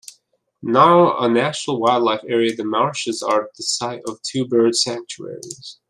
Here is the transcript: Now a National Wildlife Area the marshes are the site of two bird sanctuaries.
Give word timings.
Now 0.63 1.19
a 1.19 1.29
National 1.29 1.79
Wildlife 1.79 2.21
Area 2.27 2.55
the 2.55 2.63
marshes 2.63 3.21
are 3.21 3.51
the 3.55 3.61
site 3.61 4.01
of 4.07 4.19
two 4.23 4.47
bird 4.47 4.75
sanctuaries. 4.75 5.77